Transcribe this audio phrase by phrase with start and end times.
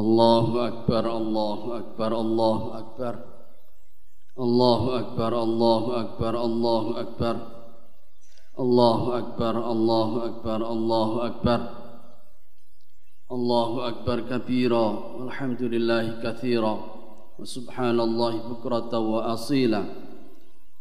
[0.00, 3.14] الله أكبر الله أكبر الله أكبر.
[4.38, 7.36] الله أكبر الله أكبر الله أكبر.
[8.58, 11.60] الله أكبر الله أكبر الله أكبر.
[13.32, 14.86] الله أكبر كبيرا
[15.16, 16.74] والحمد لله كثيرا.
[17.38, 19.82] وسبحان الله بكرة وأصيلا.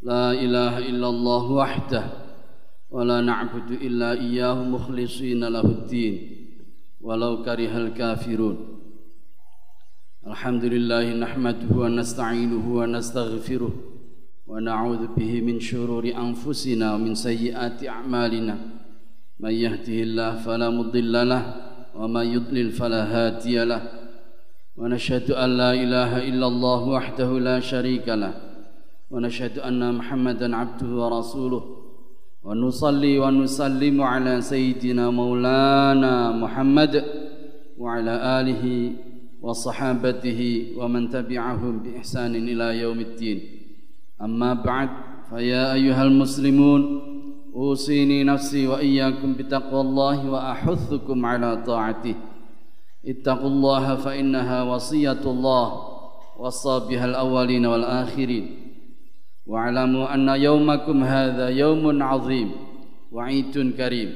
[0.01, 2.03] لا إله إلا الله وحده
[2.91, 6.15] ولا نعبد إلا إياه مخلصين له الدين.
[7.01, 8.78] ولو كره الكافرون.
[10.29, 13.73] الحمد لله نحمده ونستعينه ونستغفره
[14.47, 18.55] ونعوذ به من شرور أنفسنا ومن سيئات أعمالنا.
[19.39, 21.43] من يهده الله فلا مضل له
[21.95, 23.81] ومن يضلل فلا هادي له.
[24.77, 28.33] ونشهد أن لا إله إلا الله وحده لا شريك له.
[29.11, 31.63] ونشهد أن محمدا عبده ورسوله.
[32.45, 36.93] ونصلي ونسلم على سيدنا مولانا محمد
[37.81, 38.63] وعلى آله
[39.41, 43.41] وصحابته ومن تبعهم بإحسان إلى يوم الدين.
[44.21, 44.89] أما بعد
[45.29, 47.01] فيا أيها المسلمون
[47.55, 52.15] أوصيني نفسي وإياكم بتقوى الله وأحثكم على طاعته.
[53.07, 55.67] اتقوا الله فإنها وصية الله
[56.39, 58.45] وصى بها الأولين والآخرين.
[59.45, 62.51] واعلموا أن يومكم هذا يوم عظيم
[63.11, 64.13] وعيد كريم.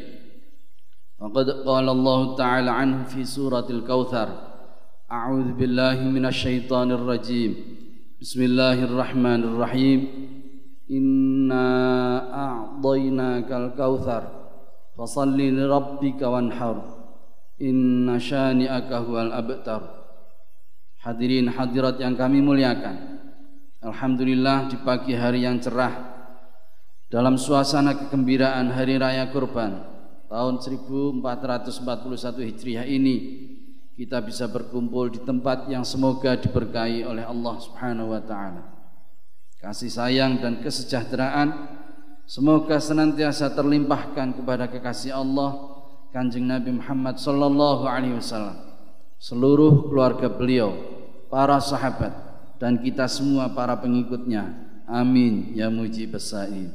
[1.20, 4.53] وقد قال الله تعالى عنه في سورة الكوثر
[5.13, 7.53] أعوذ بالله من الشيطان الرجيم
[8.21, 10.01] بسم الله الرحمن الرحيم
[10.91, 11.69] إنا
[12.47, 14.23] أعطيناك الكوثر
[14.99, 16.77] فصل لربك وانحر
[17.63, 19.83] إن شانئك هو الأبتر
[20.99, 23.23] Hadirin hadirat yang kami muliakan
[23.81, 25.95] Alhamdulillah di pagi hari yang cerah
[27.09, 29.79] dalam suasana kegembiraan Hari Raya Kurban
[30.29, 31.23] tahun 1441
[32.45, 33.17] Hijriah ini
[33.94, 38.64] kita bisa berkumpul di tempat yang semoga diberkahi oleh Allah Subhanahu wa taala.
[39.62, 41.78] Kasih sayang dan kesejahteraan
[42.26, 45.78] semoga senantiasa terlimpahkan kepada kekasih Allah
[46.10, 48.58] Kanjeng Nabi Muhammad sallallahu alaihi wasallam,
[49.18, 50.74] seluruh keluarga beliau,
[51.30, 52.14] para sahabat,
[52.62, 54.46] dan kita semua para pengikutnya.
[54.86, 56.70] Amin ya mujib sa'i.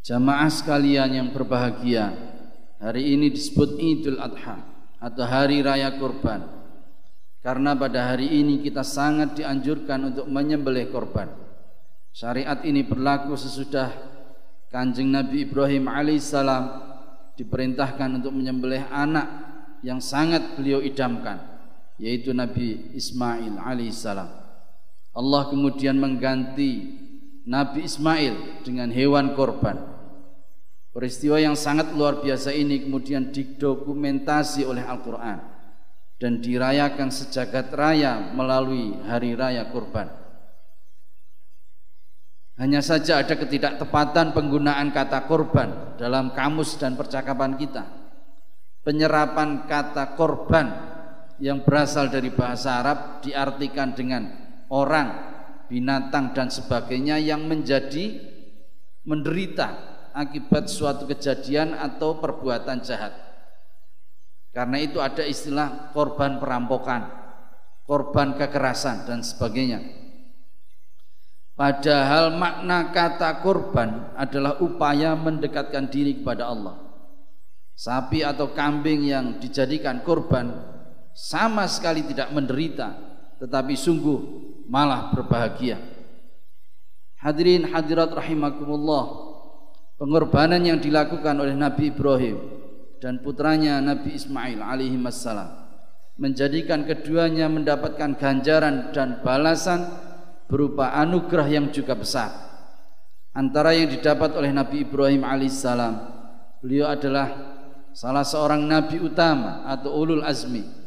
[0.00, 2.14] Jamaah sekalian yang berbahagia,
[2.80, 6.44] hari ini disebut Idul Adha atau hari raya kurban.
[7.38, 11.30] Karena pada hari ini kita sangat dianjurkan untuk menyembelih korban.
[12.10, 13.94] Syariat ini berlaku sesudah
[14.68, 16.64] Kanjeng Nabi Ibrahim alaihissalam
[17.38, 19.26] diperintahkan untuk menyembelih anak
[19.86, 21.38] yang sangat beliau idamkan
[21.98, 24.28] yaitu Nabi Ismail alaihissalam.
[25.18, 26.94] Allah kemudian mengganti
[27.48, 29.97] Nabi Ismail dengan hewan korban.
[30.98, 35.38] Peristiwa yang sangat luar biasa ini kemudian didokumentasi oleh Al-Quran
[36.18, 40.10] dan dirayakan sejagat raya melalui hari raya kurban.
[42.58, 47.86] Hanya saja ada ketidaktepatan penggunaan kata korban dalam kamus dan percakapan kita.
[48.82, 50.66] Penyerapan kata korban
[51.38, 54.26] yang berasal dari bahasa Arab diartikan dengan
[54.66, 55.14] orang,
[55.70, 58.18] binatang dan sebagainya yang menjadi
[59.06, 63.14] menderita akibat suatu kejadian atau perbuatan jahat.
[64.50, 67.06] Karena itu ada istilah korban perampokan,
[67.86, 69.78] korban kekerasan dan sebagainya.
[71.54, 76.74] Padahal makna kata korban adalah upaya mendekatkan diri kepada Allah.
[77.78, 80.50] Sapi atau kambing yang dijadikan korban
[81.18, 82.94] sama sekali tidak menderita
[83.42, 84.18] tetapi sungguh
[84.70, 85.78] malah berbahagia
[87.18, 89.27] hadirin hadirat rahimakumullah
[89.98, 92.38] pengorbanan yang dilakukan oleh Nabi Ibrahim
[93.02, 95.68] dan putranya Nabi Ismail alaihi wassalam
[96.18, 99.86] menjadikan keduanya mendapatkan ganjaran dan balasan
[100.48, 102.30] berupa anugerah yang juga besar
[103.34, 105.94] antara yang didapat oleh Nabi Ibrahim alaihissalam
[106.62, 107.28] beliau adalah
[107.92, 110.78] salah seorang nabi utama atau ulul azmi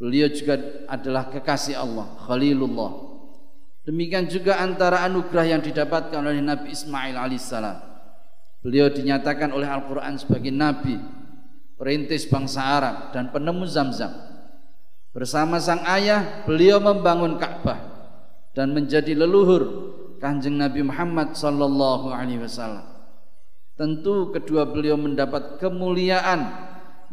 [0.00, 0.56] Beliau juga
[0.88, 3.20] adalah kekasih Allah, Khalilullah.
[3.84, 7.89] Demikian juga antara anugerah yang didapatkan oleh Nabi Ismail alaihissalam.
[8.60, 11.00] Beliau dinyatakan oleh Al-Quran sebagai Nabi,
[11.80, 14.12] perintis bangsa Arab dan penemu Zamzam.
[15.16, 17.80] Bersama sang ayah, beliau membangun Ka'bah
[18.52, 19.64] dan menjadi leluhur
[20.20, 22.84] Kanjeng Nabi Muhammad sallallahu alaihi wasallam.
[23.80, 26.52] Tentu kedua beliau mendapat kemuliaan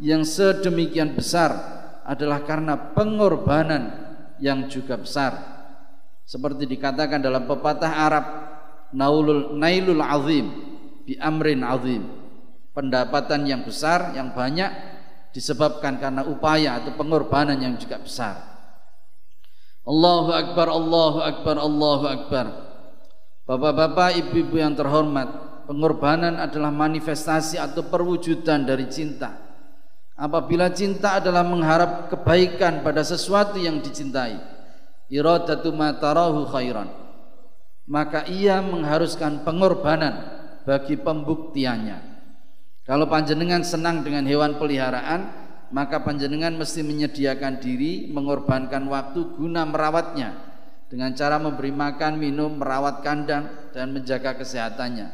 [0.04, 1.56] yang sedemikian besar
[2.04, 3.88] adalah karena pengorbanan
[4.36, 5.32] yang juga besar.
[6.28, 8.24] Seperti dikatakan dalam pepatah Arab,
[8.92, 10.67] nailul azim
[11.08, 12.04] bi amrin azim.
[12.76, 14.68] Pendapatan yang besar, yang banyak
[15.32, 18.36] disebabkan karena upaya atau pengorbanan yang juga besar.
[19.88, 22.46] Allahu Akbar, Allahu Akbar, Allahu Akbar.
[23.48, 25.26] Bapak-bapak, ibu-ibu yang terhormat,
[25.64, 29.32] pengorbanan adalah manifestasi atau perwujudan dari cinta.
[30.12, 34.36] Apabila cinta adalah mengharap kebaikan pada sesuatu yang dicintai,
[35.08, 35.72] iradatu
[36.52, 36.92] khairan.
[37.88, 40.37] Maka ia mengharuskan pengorbanan
[40.68, 42.20] bagi pembuktiannya.
[42.84, 50.36] Kalau panjenengan senang dengan hewan peliharaan, maka panjenengan mesti menyediakan diri, mengorbankan waktu guna merawatnya
[50.92, 55.08] dengan cara memberi makan, minum, merawat kandang dan menjaga kesehatannya.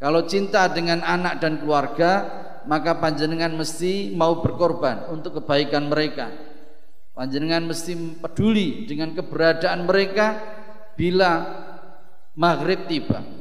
[0.00, 2.24] Kalau cinta dengan anak dan keluarga,
[2.64, 6.32] maka panjenengan mesti mau berkorban untuk kebaikan mereka.
[7.12, 10.40] Panjenengan mesti peduli dengan keberadaan mereka
[10.96, 11.44] bila
[12.36, 13.37] maghrib tiba.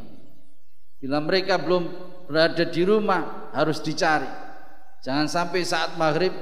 [1.08, 1.88] Bila mereka belum
[2.28, 4.28] berada di rumah harus dicari.
[5.00, 6.36] Jangan sampai saat maghrib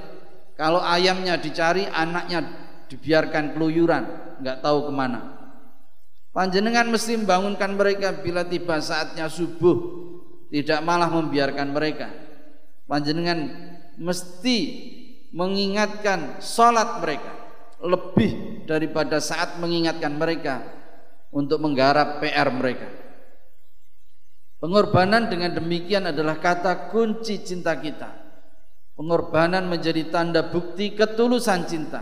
[0.58, 2.50] kalau ayamnya dicari, anaknya
[2.90, 4.04] dibiarkan keluyuran,
[4.42, 5.38] nggak tahu ke mana.
[6.34, 9.78] Panjenengan mesti membangunkan mereka bila tiba saatnya subuh,
[10.50, 12.10] tidak malah membiarkan mereka.
[12.90, 13.46] Panjenengan
[14.02, 14.58] mesti
[15.30, 17.38] mengingatkan sholat mereka
[17.86, 20.66] lebih daripada saat mengingatkan mereka
[21.30, 23.05] untuk menggarap PR mereka.
[24.66, 28.10] Pengorbanan dengan demikian adalah kata kunci cinta kita.
[28.98, 32.02] Pengorbanan menjadi tanda bukti ketulusan cinta.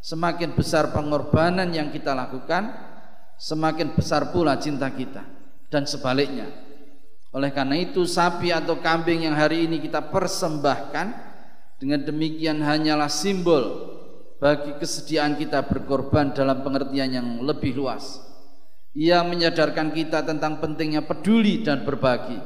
[0.00, 2.72] Semakin besar pengorbanan yang kita lakukan,
[3.36, 5.20] semakin besar pula cinta kita
[5.68, 6.48] dan sebaliknya.
[7.36, 11.12] Oleh karena itu sapi atau kambing yang hari ini kita persembahkan
[11.76, 13.84] dengan demikian hanyalah simbol
[14.40, 18.27] bagi kesediaan kita berkorban dalam pengertian yang lebih luas.
[18.96, 22.40] Ia menyadarkan kita tentang pentingnya peduli dan berbagi.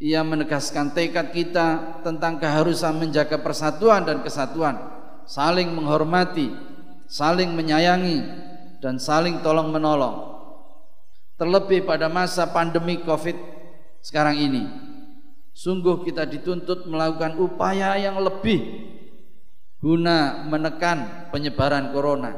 [0.00, 4.80] Ia menegaskan tekad kita tentang keharusan menjaga persatuan dan kesatuan,
[5.28, 6.48] saling menghormati,
[7.04, 8.24] saling menyayangi,
[8.80, 10.40] dan saling tolong menolong.
[11.36, 13.36] Terlebih pada masa pandemi Covid
[14.00, 14.64] sekarang ini,
[15.52, 18.60] sungguh kita dituntut melakukan upaya yang lebih
[19.80, 22.36] guna menekan penyebaran corona.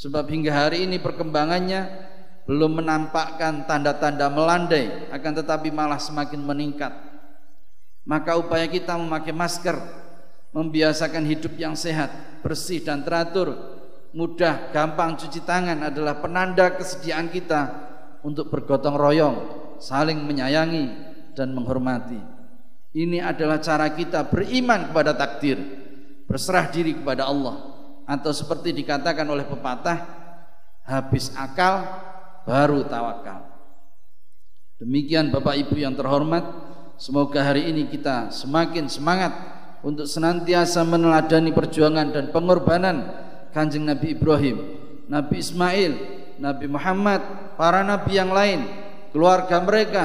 [0.00, 2.09] Sebab hingga hari ini perkembangannya
[2.50, 6.90] belum menampakkan tanda-tanda melandai akan tetapi malah semakin meningkat.
[8.02, 9.78] Maka upaya kita memakai masker
[10.50, 12.10] membiasakan hidup yang sehat
[12.42, 13.54] bersih dan teratur.
[14.10, 17.70] Mudah gampang cuci tangan adalah penanda kesediaan kita
[18.26, 19.36] untuk bergotong royong
[19.78, 20.90] saling menyayangi
[21.38, 22.18] dan menghormati.
[22.90, 25.54] Ini adalah cara kita beriman kepada takdir
[26.26, 27.78] berserah diri kepada Allah.
[28.10, 30.02] Atau seperti dikatakan oleh pepatah
[30.82, 32.09] habis akal
[32.44, 33.50] baru tawakal.
[34.80, 36.40] Demikian Bapak Ibu yang terhormat,
[36.96, 39.32] semoga hari ini kita semakin semangat
[39.84, 42.96] untuk senantiasa meneladani perjuangan dan pengorbanan
[43.52, 44.56] Kanjeng Nabi Ibrahim,
[45.04, 45.92] Nabi Ismail,
[46.40, 47.20] Nabi Muhammad,
[47.60, 48.64] para nabi yang lain,
[49.12, 50.04] keluarga mereka,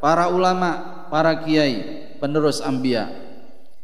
[0.00, 3.12] para ulama, para kiai, penerus ambia.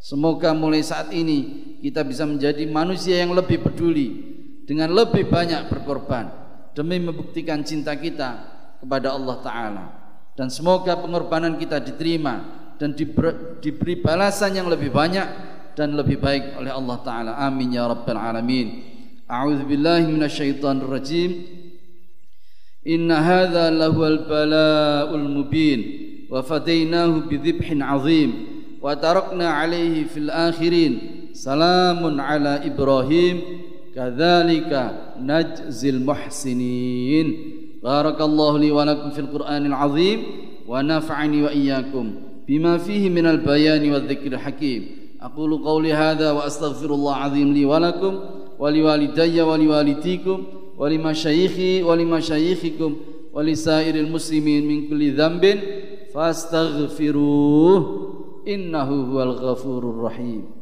[0.01, 4.09] Semoga mulai saat ini kita bisa menjadi manusia yang lebih peduli
[4.65, 6.40] dengan lebih banyak berkorban
[6.75, 8.31] demi membuktikan cinta kita
[8.81, 9.85] kepada Allah Ta'ala.
[10.35, 12.41] Dan semoga pengorbanan kita diterima
[12.81, 12.97] dan
[13.61, 15.29] diberi balasan yang lebih banyak
[15.77, 17.33] dan lebih baik oleh Allah Ta'ala.
[17.37, 18.89] Amin ya rabbal alamin.
[19.29, 21.31] A'udzu billahi minasyaitonir rajim.
[22.89, 25.81] Inna hadza lahuwal bala'ul mubin.
[26.33, 28.31] Wa fadainahu bidhibhin azim.
[28.81, 31.29] Wa tarakna alaihi fil akhirin.
[31.37, 37.37] Salamun ala ibrahim كذلك نجزي المحسنين.
[37.83, 40.23] بارك الله لي ولكم في القرآن العظيم
[40.69, 42.15] ونفعني وإياكم
[42.49, 44.87] بما فيه من البيان والذكر الحكيم.
[45.23, 48.21] أقول قولي هذا وأستغفر الله العظيم لي ولكم
[48.59, 50.45] ولوالدي ولوالديكم
[50.79, 52.97] ولمشايخي ولمشايخكم
[53.33, 55.61] ولسائر المسلمين من كل ذنب
[56.15, 58.11] فاستغفروه
[58.49, 60.60] إنه هو الغفور الرحيم.